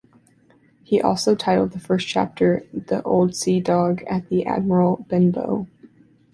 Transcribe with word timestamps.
He 0.83 0.99
also 0.99 1.35
titled 1.35 1.73
the 1.73 1.79
first 1.79 2.07
chapter 2.07 2.65
"The 2.73 3.03
Old 3.03 3.35
Sea 3.35 3.59
Dog 3.59 4.01
at 4.09 4.29
the 4.29 4.47
Admiral 4.47 5.05
Benbow". 5.07 5.67